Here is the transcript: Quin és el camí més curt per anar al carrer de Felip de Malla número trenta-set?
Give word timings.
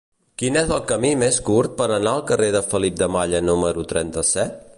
Quin 0.43 0.55
és 0.61 0.71
el 0.77 0.79
camí 0.91 1.11
més 1.23 1.37
curt 1.49 1.75
per 1.83 1.89
anar 1.99 2.15
al 2.15 2.25
carrer 2.33 2.49
de 2.57 2.63
Felip 2.73 2.99
de 3.03 3.15
Malla 3.19 3.47
número 3.53 3.87
trenta-set? 3.95 4.63